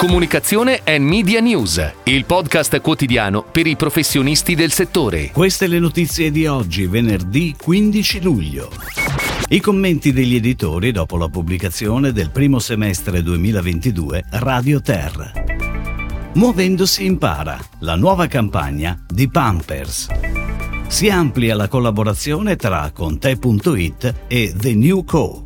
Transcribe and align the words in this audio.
Comunicazione 0.00 0.80
e 0.82 0.98
Media 0.98 1.40
News, 1.40 1.92
il 2.04 2.24
podcast 2.24 2.80
quotidiano 2.80 3.42
per 3.42 3.66
i 3.66 3.76
professionisti 3.76 4.54
del 4.54 4.72
settore. 4.72 5.30
Queste 5.30 5.66
le 5.66 5.78
notizie 5.78 6.30
di 6.30 6.46
oggi, 6.46 6.86
venerdì 6.86 7.54
15 7.54 8.22
luglio. 8.22 8.70
I 9.50 9.60
commenti 9.60 10.10
degli 10.10 10.36
editori 10.36 10.90
dopo 10.90 11.18
la 11.18 11.28
pubblicazione 11.28 12.12
del 12.12 12.30
primo 12.30 12.60
semestre 12.60 13.22
2022 13.22 14.24
Radio 14.30 14.80
Terra. 14.80 15.32
Muovendosi 16.32 17.04
impara, 17.04 17.58
la 17.80 17.96
nuova 17.96 18.26
campagna 18.26 18.98
di 19.06 19.28
Pampers. 19.28 20.08
Si 20.88 21.10
amplia 21.10 21.54
la 21.54 21.68
collaborazione 21.68 22.56
tra 22.56 22.90
Conte.it 22.90 24.14
e 24.28 24.54
The 24.56 24.74
New 24.74 25.04
Co. 25.04 25.44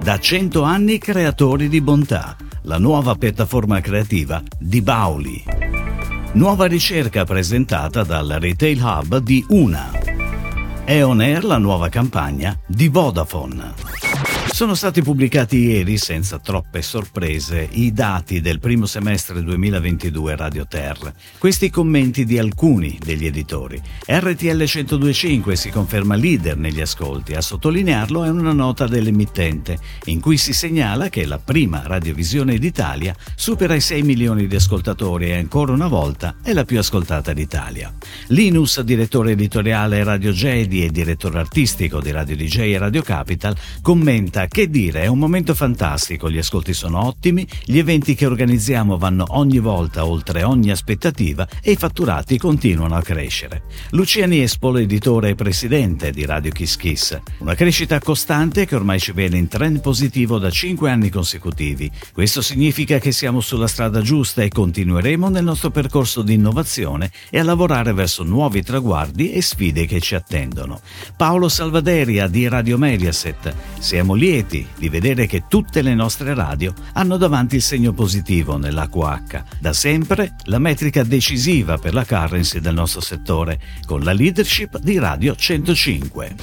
Da 0.00 0.20
100 0.20 0.62
anni 0.62 0.98
creatori 0.98 1.68
di 1.68 1.80
bontà, 1.80 2.36
la 2.62 2.78
nuova 2.78 3.14
piattaforma 3.16 3.80
creativa 3.80 4.42
di 4.58 4.82
Bauli. 4.82 5.42
Nuova 6.34 6.66
ricerca 6.66 7.24
presentata 7.24 8.04
dal 8.04 8.36
Retail 8.38 8.80
Hub 8.80 9.18
di 9.18 9.44
Una. 9.48 9.90
È 10.84 11.02
on 11.02 11.20
air 11.20 11.44
la 11.44 11.58
nuova 11.58 11.88
campagna 11.88 12.58
di 12.66 12.88
Vodafone. 12.88 14.11
Sono 14.52 14.74
stati 14.74 15.00
pubblicati 15.00 15.56
ieri, 15.56 15.96
senza 15.96 16.38
troppe 16.38 16.82
sorprese, 16.82 17.66
i 17.72 17.90
dati 17.90 18.42
del 18.42 18.60
primo 18.60 18.84
semestre 18.84 19.42
2022 19.42 20.36
Radio 20.36 20.66
Terra. 20.66 21.10
Questi 21.38 21.70
commenti 21.70 22.26
di 22.26 22.38
alcuni 22.38 22.98
degli 23.02 23.24
editori. 23.24 23.80
RTL 24.04 24.44
1025 24.44 25.56
si 25.56 25.70
conferma 25.70 26.16
leader 26.16 26.58
negli 26.58 26.82
ascolti. 26.82 27.32
A 27.32 27.40
sottolinearlo 27.40 28.24
è 28.24 28.28
una 28.28 28.52
nota 28.52 28.86
dell'emittente, 28.86 29.78
in 30.04 30.20
cui 30.20 30.36
si 30.36 30.52
segnala 30.52 31.08
che 31.08 31.24
la 31.24 31.38
prima 31.38 31.80
radiovisione 31.86 32.58
d'Italia 32.58 33.16
supera 33.34 33.74
i 33.74 33.80
6 33.80 34.02
milioni 34.02 34.46
di 34.46 34.54
ascoltatori 34.54 35.30
e 35.30 35.36
ancora 35.36 35.72
una 35.72 35.88
volta 35.88 36.34
è 36.42 36.52
la 36.52 36.66
più 36.66 36.78
ascoltata 36.78 37.32
d'Italia. 37.32 37.90
Linus, 38.26 38.82
direttore 38.82 39.30
editoriale 39.32 40.04
Radio 40.04 40.30
Jedi 40.30 40.84
e 40.84 40.90
direttore 40.90 41.38
artistico 41.38 42.02
di 42.02 42.10
Radio 42.10 42.36
DJ 42.36 42.74
e 42.74 42.78
Radio 42.78 43.00
Capital, 43.00 43.56
commenta 43.80 44.41
che 44.46 44.68
dire, 44.68 45.02
è 45.02 45.06
un 45.06 45.18
momento 45.18 45.54
fantastico, 45.54 46.30
gli 46.30 46.38
ascolti 46.38 46.72
sono 46.72 47.04
ottimi, 47.04 47.46
gli 47.64 47.78
eventi 47.78 48.14
che 48.14 48.26
organizziamo 48.26 48.98
vanno 48.98 49.24
ogni 49.30 49.58
volta 49.58 50.06
oltre 50.06 50.42
ogni 50.42 50.70
aspettativa 50.70 51.46
e 51.62 51.72
i 51.72 51.76
fatturati 51.76 52.38
continuano 52.38 52.96
a 52.96 53.02
crescere. 53.02 53.62
Luciani 53.90 54.42
Espolo, 54.42 54.78
editore 54.78 55.30
e 55.30 55.34
presidente 55.34 56.10
di 56.10 56.24
Radio 56.24 56.50
Kiss 56.50 56.76
Kiss. 56.76 57.20
Una 57.38 57.54
crescita 57.54 57.98
costante 57.98 58.66
che 58.66 58.74
ormai 58.74 58.98
ci 58.98 59.12
vede 59.12 59.36
in 59.36 59.48
trend 59.48 59.80
positivo 59.80 60.38
da 60.38 60.50
5 60.50 60.90
anni 60.90 61.10
consecutivi. 61.10 61.90
Questo 62.12 62.42
significa 62.42 62.98
che 62.98 63.12
siamo 63.12 63.40
sulla 63.40 63.66
strada 63.66 64.00
giusta 64.00 64.42
e 64.42 64.48
continueremo 64.48 65.28
nel 65.28 65.44
nostro 65.44 65.70
percorso 65.70 66.22
di 66.22 66.34
innovazione 66.34 67.10
e 67.30 67.38
a 67.38 67.44
lavorare 67.44 67.92
verso 67.92 68.22
nuovi 68.22 68.62
traguardi 68.62 69.32
e 69.32 69.42
sfide 69.42 69.86
che 69.86 70.00
ci 70.00 70.14
attendono. 70.14 70.80
Paolo 71.16 71.48
Salvaderia 71.48 72.26
di 72.26 72.48
Radio 72.48 72.78
Mediaset. 72.78 73.54
Siamo 73.78 74.14
lì 74.14 74.31
lieti 74.32 74.66
di 74.78 74.88
vedere 74.88 75.26
che 75.26 75.44
tutte 75.46 75.82
le 75.82 75.94
nostre 75.94 76.32
radio 76.32 76.72
hanno 76.94 77.18
davanti 77.18 77.56
il 77.56 77.62
segno 77.62 77.92
positivo 77.92 78.56
nell'AQH, 78.56 79.42
da 79.60 79.74
sempre 79.74 80.36
la 80.44 80.58
metrica 80.58 81.02
decisiva 81.02 81.76
per 81.76 81.92
la 81.92 82.06
currency 82.06 82.58
del 82.58 82.72
nostro 82.72 83.02
settore, 83.02 83.60
con 83.84 84.02
la 84.02 84.12
leadership 84.12 84.78
di 84.78 84.98
Radio 84.98 85.34
105. 85.34 86.34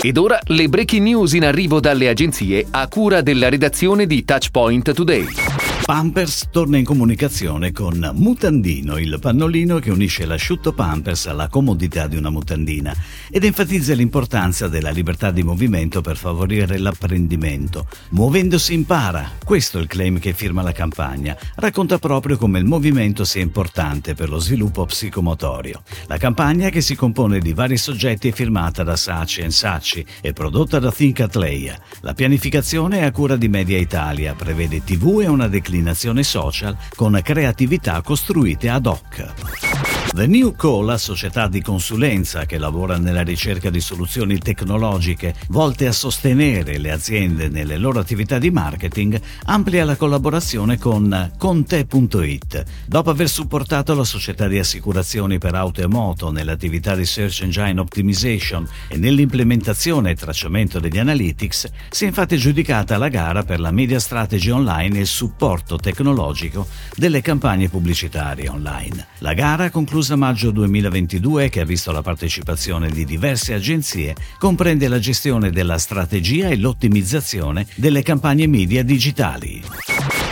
Ed 0.00 0.16
ora 0.16 0.40
le 0.46 0.68
breaking 0.68 1.04
news 1.04 1.34
in 1.34 1.44
arrivo 1.44 1.78
dalle 1.78 2.08
agenzie 2.08 2.66
a 2.68 2.88
cura 2.88 3.20
della 3.20 3.48
redazione 3.48 4.06
di 4.06 4.24
Touchpoint 4.24 4.92
Today. 4.92 5.61
Pampers 5.84 6.48
torna 6.52 6.78
in 6.78 6.84
comunicazione 6.84 7.72
con 7.72 8.12
Mutandino, 8.14 8.98
il 8.98 9.18
pannolino 9.20 9.80
che 9.80 9.90
unisce 9.90 10.24
l'asciutto 10.24 10.72
Pampers 10.72 11.26
alla 11.26 11.48
comodità 11.48 12.06
di 12.06 12.16
una 12.16 12.30
mutandina 12.30 12.94
ed 13.28 13.42
enfatizza 13.42 13.92
l'importanza 13.92 14.68
della 14.68 14.90
libertà 14.90 15.32
di 15.32 15.42
movimento 15.42 16.00
per 16.00 16.16
favorire 16.16 16.78
l'apprendimento. 16.78 17.88
Muovendosi 18.10 18.74
impara, 18.74 19.32
questo 19.44 19.78
è 19.78 19.80
il 19.80 19.88
claim 19.88 20.20
che 20.20 20.34
firma 20.34 20.62
la 20.62 20.70
campagna. 20.70 21.36
Racconta 21.56 21.98
proprio 21.98 22.36
come 22.36 22.60
il 22.60 22.64
movimento 22.64 23.24
sia 23.24 23.42
importante 23.42 24.14
per 24.14 24.28
lo 24.28 24.38
sviluppo 24.38 24.86
psicomotorio. 24.86 25.82
La 26.06 26.16
campagna, 26.16 26.68
che 26.68 26.80
si 26.80 26.94
compone 26.94 27.40
di 27.40 27.52
vari 27.54 27.76
soggetti, 27.76 28.28
è 28.28 28.32
firmata 28.32 28.84
da 28.84 28.94
Saci 28.94 29.50
Sacci 29.50 30.06
e 30.20 30.32
prodotta 30.32 30.78
da 30.78 30.92
Think 30.92 31.20
Atleia. 31.20 31.76
La 32.02 32.14
pianificazione 32.14 33.00
è 33.00 33.04
a 33.04 33.10
cura 33.10 33.34
di 33.34 33.48
Media 33.48 33.78
Italia, 33.78 34.34
prevede 34.34 34.84
TV 34.84 35.22
e 35.22 35.26
una 35.26 35.48
declinazione 35.48 35.70
declinazione 35.72 36.22
social 36.22 36.76
con 36.94 37.18
creatività 37.22 38.02
costruite 38.02 38.68
ad 38.68 38.84
hoc. 38.84 39.71
The 40.14 40.26
New 40.26 40.54
Co, 40.54 40.82
la 40.82 40.98
società 40.98 41.48
di 41.48 41.62
consulenza 41.62 42.44
che 42.44 42.58
lavora 42.58 42.98
nella 42.98 43.22
ricerca 43.22 43.70
di 43.70 43.80
soluzioni 43.80 44.36
tecnologiche 44.38 45.34
volte 45.48 45.86
a 45.86 45.92
sostenere 45.92 46.76
le 46.76 46.90
aziende 46.90 47.48
nelle 47.48 47.78
loro 47.78 47.98
attività 47.98 48.38
di 48.38 48.50
marketing, 48.50 49.18
amplia 49.44 49.86
la 49.86 49.96
collaborazione 49.96 50.76
con 50.76 51.32
Conte.it. 51.38 52.64
Dopo 52.84 53.08
aver 53.08 53.30
supportato 53.30 53.94
la 53.94 54.04
società 54.04 54.48
di 54.48 54.58
assicurazioni 54.58 55.38
per 55.38 55.54
auto 55.54 55.80
e 55.80 55.86
moto 55.86 56.30
nell'attività 56.30 56.94
di 56.94 57.06
Search 57.06 57.40
Engine 57.40 57.80
Optimization 57.80 58.68
e 58.88 58.98
nell'implementazione 58.98 60.10
e 60.10 60.14
tracciamento 60.14 60.78
degli 60.78 60.98
analytics, 60.98 61.70
si 61.88 62.04
è 62.04 62.08
infatti 62.08 62.36
giudicata 62.36 62.98
la 62.98 63.08
gara 63.08 63.44
per 63.44 63.60
la 63.60 63.70
media 63.70 63.98
strategy 63.98 64.50
online 64.50 64.98
e 64.98 65.00
il 65.00 65.06
supporto 65.06 65.76
tecnologico 65.76 66.66
delle 66.94 67.22
campagne 67.22 67.70
pubblicitarie 67.70 68.50
online. 68.50 69.06
La 69.20 69.32
gara 69.32 69.70
conclusa 69.70 70.00
conclusa 70.02 70.16
maggio 70.16 70.50
2022 70.50 71.48
che 71.48 71.60
ha 71.60 71.64
visto 71.64 71.92
la 71.92 72.02
partecipazione 72.02 72.90
di 72.90 73.04
diverse 73.04 73.54
agenzie, 73.54 74.16
comprende 74.36 74.88
la 74.88 74.98
gestione 74.98 75.50
della 75.50 75.78
strategia 75.78 76.48
e 76.48 76.56
l'ottimizzazione 76.56 77.68
delle 77.76 78.02
campagne 78.02 78.48
media 78.48 78.82
digitali. 78.82 79.62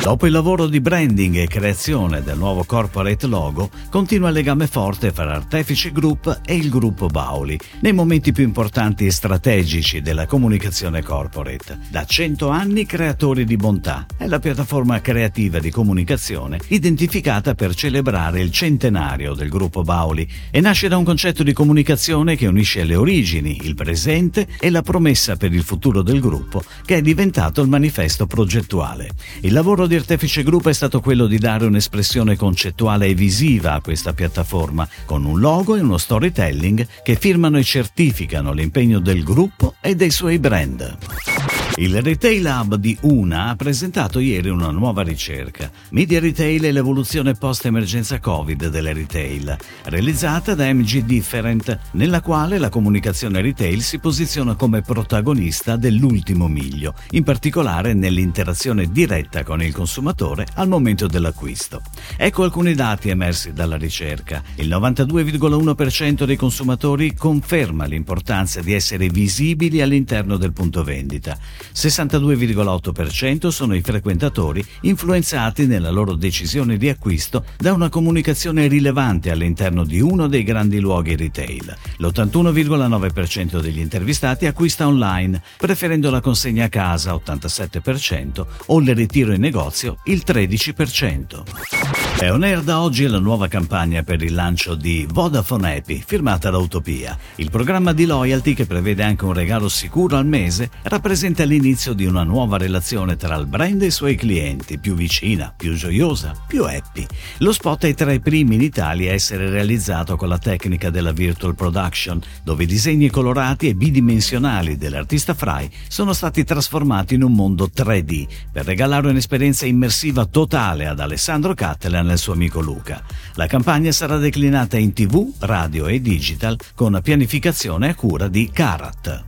Dopo 0.02 0.24
il 0.24 0.32
lavoro 0.32 0.66
di 0.66 0.80
branding 0.80 1.36
e 1.36 1.46
creazione 1.46 2.22
del 2.22 2.38
nuovo 2.38 2.64
corporate 2.64 3.26
logo, 3.26 3.68
continua 3.90 4.28
il 4.28 4.34
legame 4.34 4.66
forte 4.66 5.12
fra 5.12 5.34
Artefice 5.34 5.92
Group 5.92 6.40
e 6.46 6.54
il 6.54 6.70
gruppo 6.70 7.08
Bauli, 7.08 7.58
nei 7.80 7.92
momenti 7.92 8.32
più 8.32 8.42
importanti 8.42 9.04
e 9.04 9.10
strategici 9.10 10.00
della 10.00 10.24
comunicazione 10.24 11.02
corporate. 11.02 11.78
Da 11.90 12.06
100 12.06 12.48
anni 12.48 12.86
creatori 12.86 13.44
di 13.44 13.56
bontà 13.56 14.06
è 14.16 14.26
la 14.26 14.38
piattaforma 14.38 15.02
creativa 15.02 15.58
di 15.58 15.70
comunicazione 15.70 16.58
identificata 16.68 17.54
per 17.54 17.74
celebrare 17.74 18.40
il 18.40 18.50
centenario 18.50 19.34
del 19.34 19.50
gruppo 19.50 19.82
Bauli 19.82 20.26
e 20.50 20.62
nasce 20.62 20.88
da 20.88 20.96
un 20.96 21.04
concetto 21.04 21.42
di 21.42 21.52
comunicazione 21.52 22.36
che 22.36 22.46
unisce 22.46 22.84
le 22.84 22.96
origini, 22.96 23.60
il 23.64 23.74
presente 23.74 24.46
e 24.58 24.70
la 24.70 24.80
promessa 24.80 25.36
per 25.36 25.52
il 25.52 25.62
futuro 25.62 26.00
del 26.00 26.20
gruppo, 26.20 26.64
che 26.86 26.96
è 26.96 27.02
diventato 27.02 27.60
il 27.60 27.68
manifesto 27.68 28.26
progettuale. 28.26 29.10
Il 29.42 29.52
lavoro 29.52 29.88
di 29.90 29.96
Artefice 29.96 30.44
Group 30.44 30.68
è 30.68 30.72
stato 30.72 31.00
quello 31.00 31.26
di 31.26 31.36
dare 31.36 31.66
un'espressione 31.66 32.36
concettuale 32.36 33.08
e 33.08 33.14
visiva 33.14 33.72
a 33.72 33.80
questa 33.80 34.12
piattaforma, 34.12 34.88
con 35.04 35.24
un 35.24 35.40
logo 35.40 35.74
e 35.74 35.80
uno 35.80 35.98
storytelling 35.98 36.86
che 37.02 37.16
firmano 37.16 37.58
e 37.58 37.64
certificano 37.64 38.52
l'impegno 38.52 39.00
del 39.00 39.24
gruppo 39.24 39.74
e 39.80 39.96
dei 39.96 40.10
suoi 40.10 40.38
brand. 40.38 41.39
Il 41.80 42.02
Retail 42.02 42.44
Hub 42.44 42.74
di 42.74 42.94
Una 43.00 43.46
ha 43.46 43.56
presentato 43.56 44.18
ieri 44.18 44.50
una 44.50 44.70
nuova 44.70 45.00
ricerca, 45.00 45.70
Media 45.92 46.20
Retail 46.20 46.66
e 46.66 46.72
l'evoluzione 46.72 47.32
post-emergenza 47.32 48.20
Covid 48.20 48.68
delle 48.68 48.92
retail, 48.92 49.56
realizzata 49.84 50.54
da 50.54 50.70
MG 50.70 51.04
Different, 51.04 51.78
nella 51.92 52.20
quale 52.20 52.58
la 52.58 52.68
comunicazione 52.68 53.40
retail 53.40 53.80
si 53.80 53.98
posiziona 53.98 54.56
come 54.56 54.82
protagonista 54.82 55.76
dell'ultimo 55.76 56.48
miglio, 56.48 56.92
in 57.12 57.24
particolare 57.24 57.94
nell'interazione 57.94 58.90
diretta 58.90 59.42
con 59.42 59.62
il 59.62 59.72
consumatore 59.72 60.48
al 60.56 60.68
momento 60.68 61.06
dell'acquisto. 61.06 61.80
Ecco 62.18 62.42
alcuni 62.42 62.74
dati 62.74 63.08
emersi 63.08 63.54
dalla 63.54 63.78
ricerca. 63.78 64.42
Il 64.56 64.68
92,1% 64.68 66.24
dei 66.24 66.36
consumatori 66.36 67.14
conferma 67.14 67.86
l'importanza 67.86 68.60
di 68.60 68.74
essere 68.74 69.08
visibili 69.08 69.80
all'interno 69.80 70.36
del 70.36 70.52
punto 70.52 70.84
vendita. 70.84 71.38
62,8% 71.74 73.48
sono 73.48 73.74
i 73.74 73.80
frequentatori 73.82 74.64
influenzati 74.82 75.66
nella 75.66 75.90
loro 75.90 76.14
decisione 76.14 76.76
di 76.76 76.88
acquisto 76.88 77.44
da 77.58 77.72
una 77.72 77.88
comunicazione 77.88 78.66
rilevante 78.66 79.30
all'interno 79.30 79.84
di 79.84 80.00
uno 80.00 80.28
dei 80.28 80.42
grandi 80.42 80.80
luoghi 80.80 81.16
retail. 81.16 81.76
L'81,9% 81.98 83.60
degli 83.60 83.78
intervistati 83.78 84.46
acquista 84.46 84.86
online, 84.86 85.42
preferendo 85.56 86.10
la 86.10 86.20
consegna 86.20 86.64
a 86.64 86.68
casa 86.68 87.12
87% 87.12 88.46
o 88.66 88.80
il 88.80 88.94
ritiro 88.94 89.32
in 89.32 89.40
negozio 89.40 89.98
il 90.04 90.22
13%. 90.26 91.99
È 92.20 92.30
on 92.30 92.60
da 92.62 92.82
oggi 92.82 93.06
la 93.06 93.18
nuova 93.18 93.48
campagna 93.48 94.02
per 94.02 94.22
il 94.22 94.34
lancio 94.34 94.74
di 94.74 95.06
Vodafone 95.10 95.78
Happy, 95.78 96.02
firmata 96.04 96.50
da 96.50 96.58
Utopia. 96.58 97.16
Il 97.36 97.48
programma 97.48 97.94
di 97.94 98.04
loyalty, 98.04 98.52
che 98.52 98.66
prevede 98.66 99.02
anche 99.02 99.24
un 99.24 99.32
regalo 99.32 99.70
sicuro 99.70 100.18
al 100.18 100.26
mese, 100.26 100.68
rappresenta 100.82 101.44
l'inizio 101.44 101.94
di 101.94 102.04
una 102.04 102.22
nuova 102.22 102.58
relazione 102.58 103.16
tra 103.16 103.36
il 103.36 103.46
brand 103.46 103.80
e 103.80 103.86
i 103.86 103.90
suoi 103.90 104.16
clienti, 104.16 104.78
più 104.78 104.92
vicina, 104.92 105.50
più 105.56 105.72
gioiosa, 105.72 106.34
più 106.46 106.64
happy. 106.64 107.06
Lo 107.38 107.52
spot 107.52 107.86
è 107.86 107.94
tra 107.94 108.12
i 108.12 108.20
primi 108.20 108.56
in 108.56 108.60
Italia 108.60 109.12
a 109.12 109.14
essere 109.14 109.48
realizzato 109.48 110.16
con 110.16 110.28
la 110.28 110.36
tecnica 110.36 110.90
della 110.90 111.12
virtual 111.12 111.54
production, 111.54 112.20
dove 112.44 112.64
i 112.64 112.66
disegni 112.66 113.08
colorati 113.08 113.66
e 113.68 113.74
bidimensionali 113.74 114.76
dell'artista 114.76 115.32
Fry 115.32 115.70
sono 115.88 116.12
stati 116.12 116.44
trasformati 116.44 117.14
in 117.14 117.22
un 117.22 117.32
mondo 117.32 117.70
3D 117.74 118.26
per 118.52 118.66
regalare 118.66 119.08
un'esperienza 119.08 119.64
immersiva 119.64 120.26
totale 120.26 120.86
ad 120.86 121.00
Alessandro 121.00 121.54
Cattelan 121.54 122.08
suo 122.18 122.32
amico 122.32 122.60
Luca. 122.60 123.02
La 123.34 123.46
campagna 123.46 123.92
sarà 123.92 124.16
declinata 124.16 124.76
in 124.76 124.92
tv, 124.92 125.32
radio 125.40 125.86
e 125.86 126.00
digital 126.00 126.58
con 126.74 126.98
pianificazione 127.02 127.90
a 127.90 127.94
cura 127.94 128.28
di 128.28 128.50
Karat. 128.52 129.24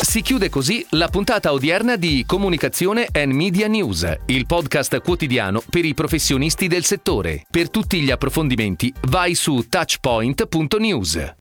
Si 0.00 0.22
chiude 0.22 0.48
così 0.48 0.84
la 0.90 1.08
puntata 1.08 1.52
odierna 1.52 1.96
di 1.96 2.24
Comunicazione 2.26 3.08
and 3.12 3.32
Media 3.32 3.66
News, 3.66 4.20
il 4.26 4.46
podcast 4.46 5.00
quotidiano 5.00 5.62
per 5.68 5.84
i 5.84 5.92
professionisti 5.92 6.66
del 6.66 6.84
settore. 6.84 7.44
Per 7.50 7.68
tutti 7.68 8.00
gli 8.00 8.10
approfondimenti 8.10 8.92
vai 9.08 9.34
su 9.34 9.66
touchpoint.news. 9.68 11.36